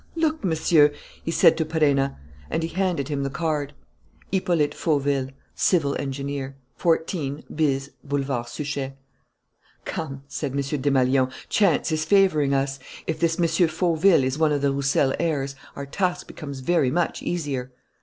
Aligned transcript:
"Look, 0.15 0.43
Monsieur," 0.43 0.91
he 1.23 1.29
said 1.29 1.55
to 1.57 1.63
Perenna. 1.63 2.17
And 2.49 2.63
he 2.63 2.69
handed 2.69 3.07
him 3.09 3.21
the 3.21 3.29
card. 3.29 3.75
Hippolyte 4.31 4.73
Fauville, 4.73 5.29
Civil 5.53 5.95
Engineer. 5.99 6.55
14 6.75 7.43
bis 7.53 7.91
Boulevard 8.03 8.47
Suchet. 8.47 8.95
"Come," 9.85 10.23
said 10.27 10.53
M. 10.53 10.57
Desmalions, 10.81 11.31
"chance 11.49 11.91
is 11.91 12.03
favouring 12.03 12.51
us. 12.51 12.79
If 13.05 13.19
this 13.19 13.39
M. 13.39 13.45
Fauville 13.67 14.23
is 14.23 14.39
one 14.39 14.51
of 14.51 14.63
the 14.63 14.71
Roussel 14.73 15.13
heirs, 15.19 15.55
our 15.75 15.85
task 15.85 16.25
becomes 16.25 16.61
very 16.61 16.89
much 16.89 17.21
easier." 17.21 17.71